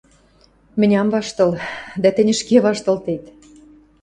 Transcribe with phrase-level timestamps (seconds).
[0.79, 1.51] —Мӹнь ам ваштыл,
[2.01, 3.23] дӓ тӹнь ӹшке ваштылтет: